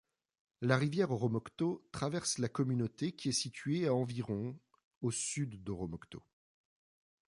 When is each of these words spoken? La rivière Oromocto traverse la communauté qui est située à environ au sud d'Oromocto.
La 0.61 0.77
rivière 0.77 1.11
Oromocto 1.11 1.87
traverse 1.91 2.39
la 2.39 2.49
communauté 2.49 3.11
qui 3.11 3.29
est 3.29 3.33
située 3.33 3.85
à 3.85 3.93
environ 3.93 4.57
au 5.03 5.11
sud 5.11 5.63
d'Oromocto. 5.63 6.23